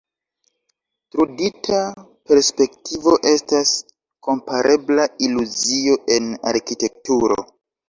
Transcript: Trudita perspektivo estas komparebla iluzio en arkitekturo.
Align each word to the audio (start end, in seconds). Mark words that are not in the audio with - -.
Trudita 1.15 1.81
perspektivo 2.31 3.13
estas 3.33 3.75
komparebla 4.29 5.07
iluzio 5.29 6.01
en 6.19 6.35
arkitekturo. 6.57 7.41